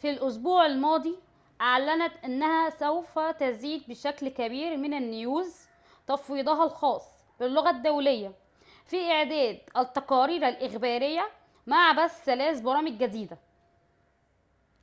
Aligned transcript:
في 0.00 0.10
الأسبوع 0.10 0.66
الماضي 0.66 1.18
أعلنت 1.60 2.12
naked 2.12 2.16
news 2.16 2.24
أنها 2.24 2.70
سوف 2.70 3.18
تزيد 3.18 3.82
بشكل 3.88 4.28
كبير 4.28 4.76
من 4.76 5.24
تفويضها 6.06 6.64
الخاص 6.64 7.02
باللغة 7.40 7.70
الدولية 7.70 8.34
في 8.86 9.10
إعداد 9.12 9.60
التقارير 9.76 10.48
الإخبارية 10.48 11.30
مع 11.66 11.92
بث 11.92 12.24
ثلاث 12.24 12.60
برامج 12.60 12.98
جديدة 12.98 13.38